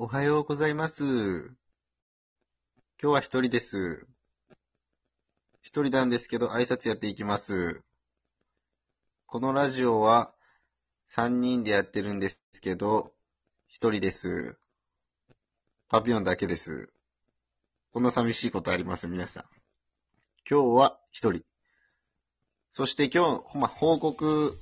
[0.00, 1.04] おはようございます。
[1.04, 1.50] 今
[3.00, 4.06] 日は一人です。
[5.60, 7.82] 一人なんですけど挨拶やっていきます。
[9.26, 10.32] このラジオは
[11.04, 13.12] 三人でやってるんですけど、
[13.66, 14.56] 一人です。
[15.88, 16.92] パピヨンだけです。
[17.92, 19.44] こんな寂しいことあります皆さん。
[20.48, 21.42] 今日は一人。
[22.70, 24.60] そして今日、ほま報告、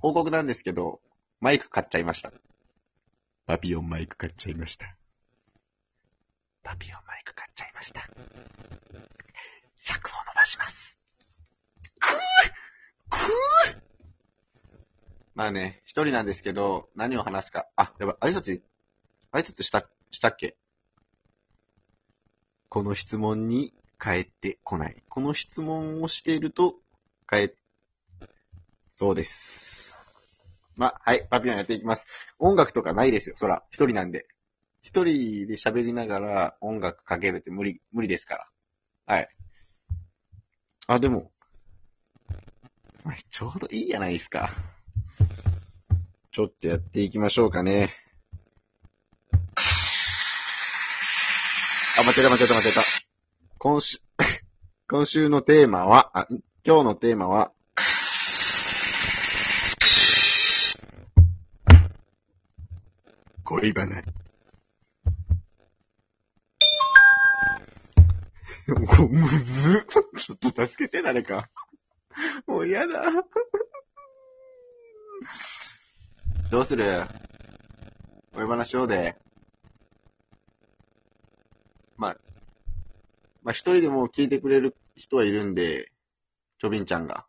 [0.00, 1.00] 報告なんですけど、
[1.40, 2.30] マイク買っちゃいました。
[3.46, 4.96] パピヨンマイク買っちゃいました。
[6.62, 8.08] パピヨンマイク買っちゃいました。
[9.76, 10.98] 尺を伸ばします。
[12.00, 12.10] くー
[13.10, 13.78] くー
[15.34, 17.66] まあね、一人なんですけど、何を話すか。
[17.76, 18.62] あ、やばい、挨拶、
[19.30, 20.56] 挨拶した、したっけ？
[22.70, 25.02] この質問に帰ってこない。
[25.08, 26.76] この質問をしていると、
[27.28, 27.52] 帰っ、
[28.94, 29.93] そうです。
[30.76, 32.06] ま、はい、パピヨンやっていきます。
[32.38, 33.62] 音楽とかないですよ、そら。
[33.70, 34.26] 一人なんで。
[34.82, 38.48] 一人で喋りながら音楽かけるって無理、無理ですか
[39.06, 39.14] ら。
[39.14, 39.28] はい。
[40.86, 41.30] あ、でも、
[43.30, 44.50] ちょうどいいじゃないですか。
[46.30, 47.90] ちょっとやっていきましょうかね。
[51.96, 52.82] あ、間違えた間違えた間違えた。
[53.58, 53.98] 今週、
[54.90, 56.26] 今週のテーマは、あ、
[56.66, 57.52] 今日のテーマは、
[63.64, 64.02] 恋バナ。
[68.68, 69.86] もうむず。
[70.18, 71.48] ちょっと助けて、誰か。
[72.46, 73.04] もう嫌だ。
[76.50, 76.84] どうする？
[78.34, 79.16] 恋バナしようで。
[81.96, 82.16] まあ、
[83.42, 85.90] まあ一人でも聞いてくれる人はいるんで、
[86.58, 87.24] ちょびんちゃんが。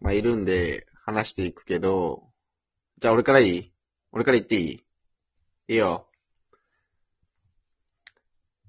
[0.00, 2.28] まあいるんで、話していくけど、
[3.00, 3.72] じゃあ俺からいい？
[4.12, 4.84] 俺から言っていい？
[5.68, 6.08] いいよ。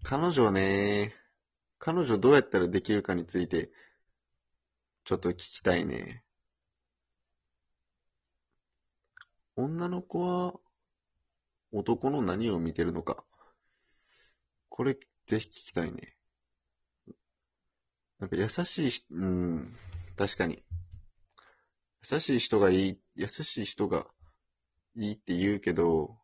[0.03, 1.13] 彼女ね、
[1.77, 3.71] 彼女どうやったらできるかについて、
[5.05, 6.23] ちょっと聞きたいね。
[9.55, 10.53] 女の子は、
[11.71, 13.23] 男の何を見てるのか。
[14.69, 16.15] これ、ぜひ聞きたいね。
[18.19, 19.73] なんか優しいし、うん、
[20.17, 20.63] 確かに。
[22.09, 24.07] 優しい人がいい、優しい人が
[24.95, 26.17] いいって言うけど、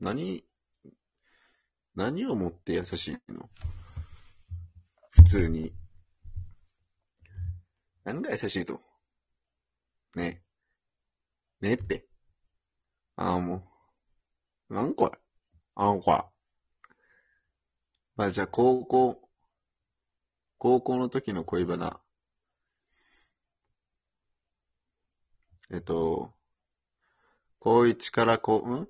[0.00, 0.44] 何、
[1.94, 3.50] 何をもって優しいの？
[5.10, 5.74] 普通に。
[8.04, 8.80] 何が優しいと？
[10.16, 10.42] ね
[11.60, 11.66] え。
[11.66, 12.06] ねえって。
[13.16, 13.62] ああ、も
[14.70, 14.74] う。
[14.74, 15.18] なんこれ？
[15.74, 16.24] あんこれ。
[18.16, 19.28] まあじゃあ高校、
[20.58, 22.00] 高校の時の恋バナ。
[25.70, 26.32] えっと、
[27.62, 28.88] 高1から高、ん？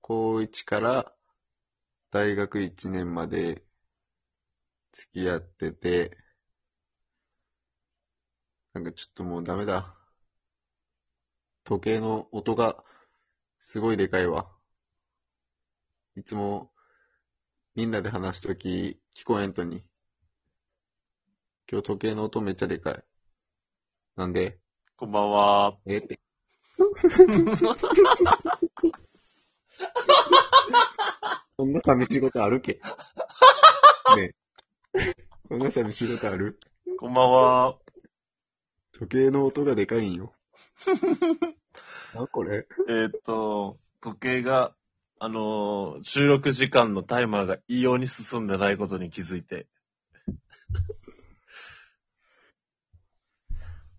[0.00, 1.12] 高1から
[2.10, 3.62] 大学1年まで
[4.92, 6.16] 付き合ってて、
[8.72, 9.94] なんかちょっともうダメだ。
[11.64, 12.82] 時計の音が
[13.58, 14.46] すごいでかいわ。
[16.16, 16.72] いつも
[17.74, 19.84] みんなで話すとき聞こえんとに。
[21.70, 23.04] 今日時計の音めっちゃでかい。
[24.16, 24.58] なんで？
[24.96, 25.76] こんばんは。
[25.84, 26.18] ええって。
[31.56, 32.80] そんな寂しいことあるけ？
[34.16, 34.34] ね
[34.94, 35.14] え。
[35.48, 36.60] そんな寂しいことある？
[36.98, 37.78] こんばんは。
[38.92, 40.32] 時計の音がでかいんよ。
[42.14, 42.66] あ、これ？
[42.88, 44.74] えーっと、時計が、
[45.20, 49.66] あのー収録時間のタイマーが異様に進んでないことに気づいて。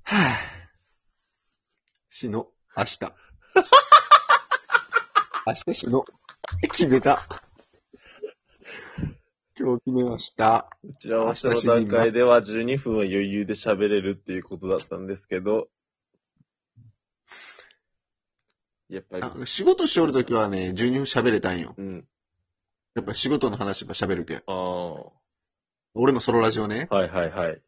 [0.03, 0.35] はぁ。
[2.09, 2.99] 死の、明日。
[5.45, 6.05] 明日死の。
[6.61, 7.27] 決めた。
[9.57, 10.69] 今日決めました。
[10.83, 15.67] 打ち合わせの段階では12分は余裕で喋れるっていうことだったんですけど、
[18.87, 21.75] やっぱり、あ仕事しおるときはね、12分喋れたんよ。
[21.77, 22.07] うん。
[22.95, 24.37] やっぱ仕事の話ば喋るけん。
[24.37, 25.11] ああ、は
[25.95, 26.87] 俺のソロラジオね。
[26.89, 27.61] いはいはい。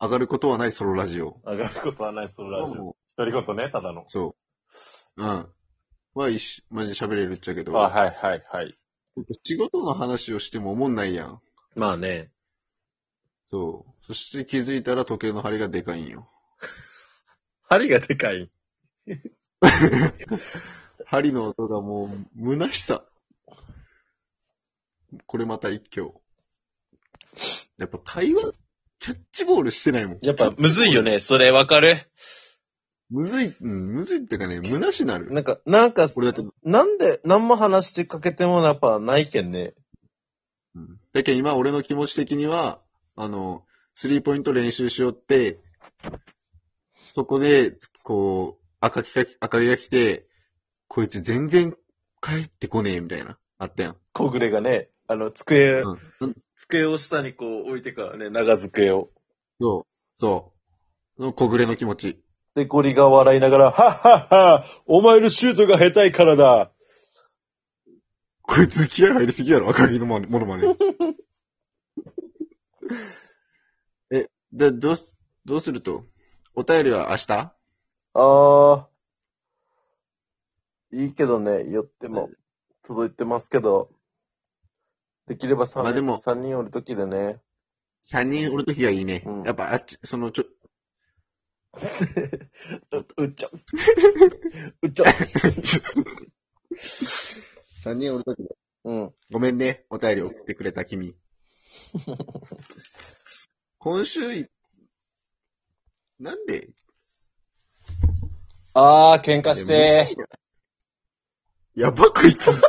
[0.00, 1.40] 上がることはないソロラジオ。
[1.44, 2.84] 上がることはない、そのラジオ。
[2.84, 4.04] も独り言ね、ただのう。
[4.06, 4.36] そ
[5.16, 5.22] う。
[5.22, 5.48] うん。
[6.14, 7.76] は一緒、マジで喋れるっちゃけど。
[7.76, 8.78] あはいはいはい。
[9.42, 11.40] 仕事の話をしても思んないやん。
[11.74, 12.30] まあね、
[13.44, 14.04] そう。
[14.06, 16.30] そして気づいたら時計の針がでかいんよ。
[17.68, 18.48] 針がでかい。
[21.06, 23.04] 針の音がもう、虚しさ。
[25.26, 26.14] これまた一挙。
[27.78, 28.52] やっぱ会話、
[29.00, 30.18] キャッチボールしてないもん。
[30.22, 31.96] やっぱむずいよね、それわかる？
[33.10, 35.30] むずい、うん、むずいっていうかね、虚しなる。
[35.32, 39.74] なんか、なんか、俺だって、なんで、何も話してかけてもやっぱないけんね。
[40.74, 41.00] うん。
[41.12, 42.80] だけど今俺の気持ち的には、
[43.16, 43.64] あの、
[43.94, 45.58] スリーポイント練習しよって、
[47.10, 50.26] そこで、こう、赤木が、赤木が来て、
[50.86, 51.76] こいつ全然
[52.20, 53.96] 帰ってこねえみたいな、あったやん。
[54.12, 56.36] 小暮がね、あの、机、うん。
[56.56, 59.10] 机を下にこう置いてからね、長机を。
[59.60, 60.52] そう、そ
[61.16, 61.22] う。
[61.22, 62.22] の小暮の気持ち。
[62.58, 66.72] で、ゴリが笑いながら、はっはっはお前のシュートが下手いからだ
[68.42, 70.74] こいつ気合入りすぎやろ、赤木のものまね。
[74.10, 76.04] え、で、どうす、どうすると？
[76.54, 77.32] お便りは明日？
[77.34, 78.86] あー。
[80.90, 82.30] いいけどね、言っても、
[82.82, 83.90] 届いてますけど、
[85.28, 87.40] できれば3人、まあでも三人おるときでね。
[88.00, 89.22] 三人おるときがいいね。
[89.24, 90.44] うんやっぱあっち、そのちょ、
[92.92, 93.50] う、うっちょ。
[94.82, 95.04] うっちょ。
[97.82, 98.42] 三人おるとき
[98.84, 99.14] うん。
[99.30, 101.16] ごめんね、お便り送ってくれた君。
[103.78, 104.46] 今週い、
[106.18, 106.68] なんで？
[108.74, 110.14] あー、喧嘩して
[111.74, 112.34] やばこい？
[112.34, 112.60] つ。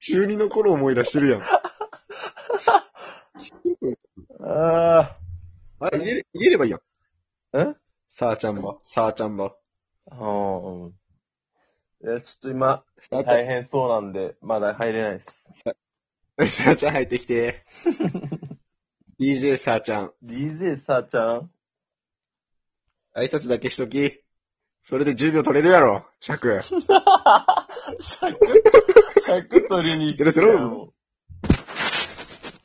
[0.00, 1.40] 中二の頃思い出してるやん。
[4.46, 5.16] あ
[5.86, 7.76] あ、言えれ、言えればいいやん。
[8.08, 9.54] さあちゃんば、さあちゃんば。
[10.10, 10.94] うん。
[12.02, 15.50] いや、ちょっと今、さあち大変そうなんで、まだ入れないです。
[16.36, 17.64] ゃん、 さあちゃん入ってきて。
[19.20, 21.50] DJ さあちゃん、DJ さあちゃん？
[23.14, 24.18] 挨拶だけしとき。
[24.82, 26.60] それで10秒取れるやろ、尺。
[28.00, 28.38] 尺、
[29.20, 30.52] 尺取りに行それそれ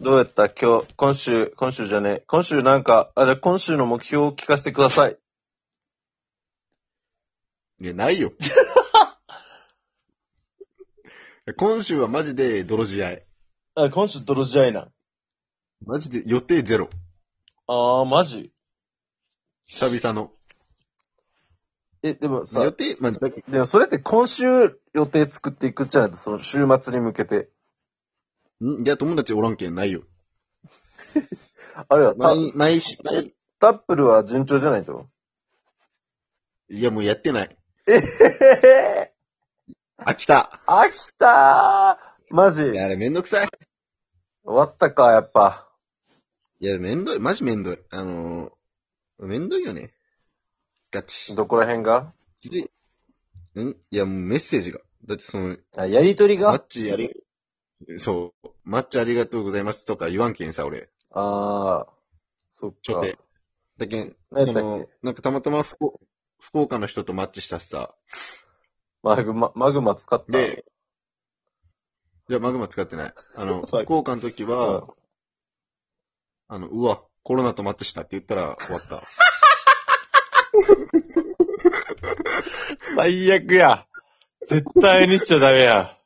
[0.01, 0.49] どうやった？
[0.49, 2.23] 今日、今週、今週じゃねえ。
[2.25, 5.17] 今週なんか、あ、じゃあ今週の目標を聞かせてください。
[7.81, 8.31] いや、ないよ。
[11.57, 13.17] 今週はマジで泥試合。
[13.75, 14.87] あ、今週泥試合な。
[15.85, 16.89] マジで予定ゼロ。
[17.67, 18.53] あー、マジ？
[19.65, 20.31] 久々の。
[22.03, 27.49] え、でも予さ、定、まあ、でもそれって今週予定作っていくじゃないと、その週末に向けて。
[28.61, 28.85] ん？
[28.85, 30.03] いや、友達おらんけん、ないよ。
[31.87, 35.09] あれは、タ毎、毎週、毎タップルは順調じゃないと？
[36.69, 37.57] いや、もうやってない。
[37.87, 39.13] えへへへ
[39.97, 40.61] 飽きた。
[40.67, 43.49] 飽きたーマジいや、あれめんどくさい。
[44.43, 45.67] 終わったか、やっぱ。
[46.59, 47.19] いや、めんどい。
[47.19, 47.79] マジめんどい。
[47.89, 49.93] あのー、めんどいよね。
[50.91, 51.35] ガチ。
[51.35, 52.13] どこら辺が？
[52.43, 53.59] い。
[53.59, 53.75] ん？
[53.91, 54.79] いや、もうメッセージが。
[55.05, 57.23] だってその、あ、やりとりマッチやり、
[57.97, 60.89] そう、マッチありがとうございますとか言わんけんさ、俺。
[61.11, 61.91] あー、
[62.51, 62.77] そっか。
[62.81, 63.17] ちょて。
[63.77, 65.99] だけん、何やったっそのけ、なんかたまたま福岡
[66.41, 67.93] 福岡の人とマッチしたしさ。
[69.03, 70.31] マグマ、マグマ使った？
[70.31, 70.65] で、
[72.29, 73.13] いや、マグマ使ってない。
[73.35, 74.87] あの、 はい福岡の時うんは、
[76.49, 79.01] あの、うわ、コロナとマッチしたって言ったら終わった。
[82.95, 83.85] 最悪や。
[84.47, 85.97] 絶対にしちゃダメや。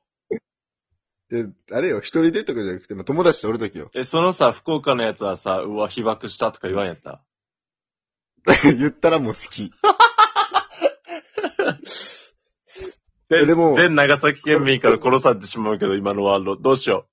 [1.34, 3.90] え、あれよ、一人でとかじゃなくて、まあ友達とおる時よ。
[3.96, 7.24] え、そのさ、福岡のやつはさ、うわ、被爆したとか言わんやった？
[8.78, 9.72] 言ったらもう好き。
[13.30, 16.56] 全でも全長崎県民から殺されてしまうけど、今のワールド。
[16.58, 17.08] どうしよ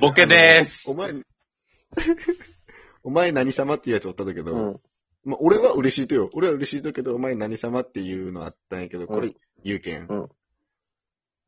[0.00, 1.12] ボケでーすお前、
[3.02, 4.44] お前何様っていうやつおったんだけう。
[4.44, 4.80] ど、うん。
[5.24, 6.30] まあ、俺は嬉しいとよ。
[6.32, 9.34] 俺は嬉しいとけど、お前何様っていうのあったんやけど、こうれ
[9.64, 10.06] 言うけん。
[10.08, 10.28] うん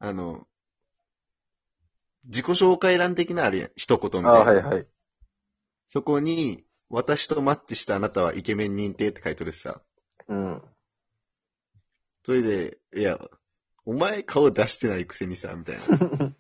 [0.05, 0.49] あの、
[2.25, 3.71] 自己紹介欄的なあるやん。
[3.77, 4.53] 一言みたあいな。
[4.53, 4.87] はいはい。
[5.87, 9.81] そこに、私とマッチしたあなたはイケメン認定って書いてるしさ。
[10.29, 10.63] うん。
[12.25, 13.19] それで、いや、
[13.85, 15.83] お前顔出してないくせにさ、みたいな。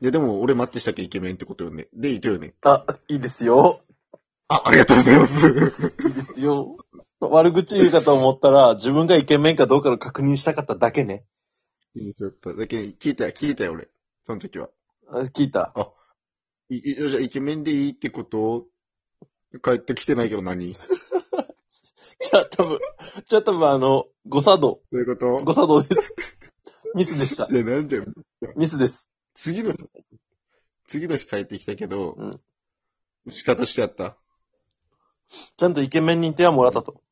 [0.00, 1.88] いや、でも俺マッチしたけイケメンってことよね。
[1.92, 2.54] で、いとよね。
[2.62, 3.82] あ、いいですよ。
[4.48, 5.48] あ、ありがとうございます。
[5.48, 5.50] い
[6.10, 6.78] いですよ。
[7.20, 11.24] 悪口言うかと思ったら、自分がイケメンかどうかの確認したかっただけね。
[12.16, 13.88] ちょっと、だけ聞いたよ、聞いたよ、俺。
[14.28, 14.68] その時は。
[15.10, 15.72] あ聞いた。
[16.68, 18.66] い、いじゃあイケメンでいいってこと？
[19.64, 20.74] 帰ってきてないけど何？
[20.74, 20.78] ど
[22.20, 22.78] じゃあ多分、
[23.24, 24.82] じゃあ多分あの、誤作動。
[24.90, 25.42] ういうこと？
[25.42, 26.14] 誤作動です。
[26.94, 27.54] ミスでしたい。
[27.56, 28.02] や、なんで、
[28.54, 29.08] ミスです。
[29.32, 29.78] 次の日、
[30.88, 32.40] 次の日帰ってきたけど、うん
[33.30, 34.18] 仕方してやった？
[35.56, 37.02] ちゃんとイケメン認定はもらったと。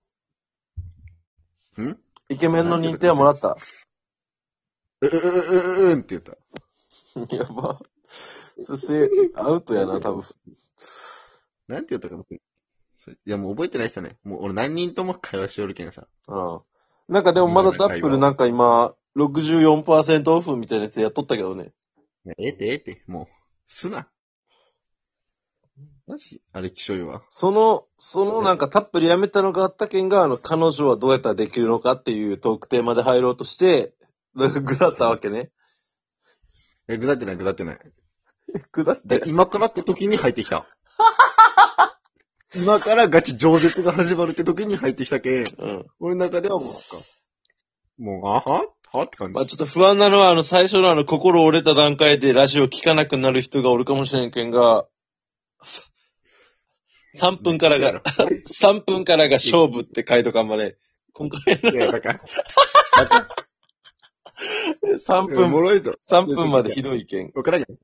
[1.80, 1.98] ん？
[2.28, 3.56] イケメンの認定はもらった。
[5.00, 6.36] う、う、う、う、うんって言った。
[7.30, 7.80] やば。
[8.60, 10.24] そして、アウトやな、多分。
[11.68, 12.40] なんて言ったかない
[13.24, 14.16] や、もう覚えてないっすよね。
[14.24, 16.06] もう俺何人とも会話しておるけんさ。
[16.28, 16.60] うん。
[17.08, 21.72] なんかでもまだアップルなんか今、64%オフみたいなやつやっとったけどね。
[22.38, 23.26] ええってええって、もう、
[23.64, 24.08] すな。
[26.06, 27.22] マジあれ、きしょいわ。
[27.30, 33.94] その、そのなんかタップルやめたのがあったけんが、あの、彼女はどうやったらできるのかっていうトークテーマで入ろうとして、
[34.34, 35.50] なんかぐだったわけね。
[36.88, 37.78] え、ぐだってない、ぐだってない。
[38.72, 39.28] ぐだっでて。
[39.28, 40.66] 今からって時に入ってきた。
[42.54, 45.86] 今からガチ饒舌が始まるって時に入ってきたけん、うん。
[46.00, 46.80] 俺の中ではもうなんか、
[47.98, 49.40] もう、あははって感じま。
[49.42, 54.86] あちょっと不安なのは、あの、最初のあの、心折れた段階でラジオ聞かなくなる人がおるかもしれんけんが、
[57.18, 60.76] 3分からが、3分からが勝負って書いとかんまで、
[61.12, 63.45] 今回いや、だから、
[64.84, 65.92] 3お分、もろいぞ。
[66.04, 67.32] 3分までひどいけん。
[67.34, 67.78] わからんやん。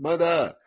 [0.00, 0.58] まだ、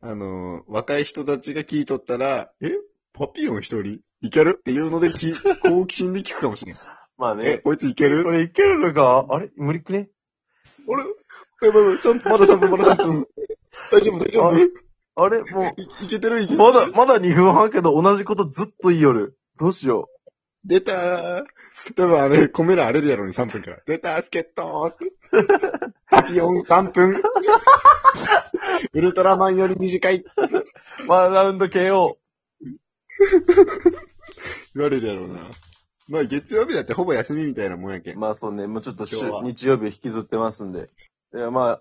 [0.00, 2.72] あのー若い人たちが聞いとったら、え？
[3.12, 4.00] パピヨン一人？
[4.22, 4.56] いける？
[4.58, 6.74] っていうのでき、 好奇心で聞くかもしれん。
[6.74, 6.78] え、
[7.18, 7.58] まあね。
[7.58, 8.24] こいついける？
[8.24, 9.26] これいけるのか？
[9.28, 9.50] あれ？
[9.56, 10.08] 無理くね？
[10.86, 13.26] 俺、やばいやばい、三分まだ3分、まだ3分。
[13.92, 14.58] 大丈夫、大丈夫。
[14.58, 14.70] い
[15.16, 15.42] あれ？
[15.52, 16.58] もいけてる、いけてう、る？
[16.58, 19.36] まだ、まだ2分半けど同じことずっと言いよる。
[19.58, 20.08] どうしよ
[20.64, 21.44] 出たー。
[21.94, 23.78] 多分あれ、込めらあれでやろうに3分から。
[23.86, 25.92] 出たー、スケットー。
[26.08, 27.20] パピヨン3分。
[28.92, 30.16] ウルトラマンより短い。
[30.16, 30.24] う。
[31.08, 32.16] ワンラウンド KO。
[34.74, 35.50] 言われるやろうな。
[36.08, 38.18] まあ月曜日だってほぼ休みみたいなもんやけん。
[38.18, 40.88] まあそうね、もうちょっと日は日曜日を引きずってますんで。
[41.34, 41.80] いや、ま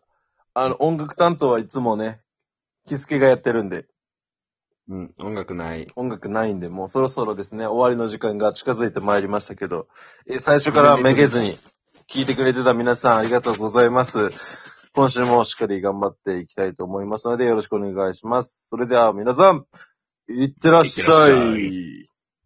[0.54, 2.22] あ、あの、音楽担当はいつもね、
[2.88, 3.88] キスケがやってるんで、
[4.90, 5.88] うん、音楽ない。
[5.96, 9.88] 音楽ないんで、もうそろそろですね、終わりの時間が近づいてまいりましたけど、
[10.28, 11.60] えー最初からめげずに
[12.12, 14.32] 聞いてくれてた皆さんありがとうございます。
[14.94, 18.66] 今週もしっかり頑張っていきたいと思いますので、よろしくお願いします。
[18.72, 19.66] それでは皆さん、
[20.28, 22.09] いってらっしゃい。